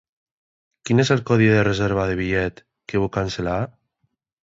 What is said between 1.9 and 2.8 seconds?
del bitllet